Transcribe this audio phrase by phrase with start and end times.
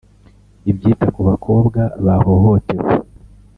[0.71, 2.91] ibyita ku bakobwa bahohotewe